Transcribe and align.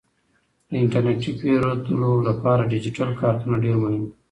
د 0.69 0.71
انټرنیټي 0.83 1.31
پیرودلو 1.39 2.11
لپاره 2.27 2.69
ډیجیټل 2.71 3.09
کارتونه 3.21 3.55
ډیر 3.63 3.75
مهم 3.81 4.01
دي. 4.07 4.11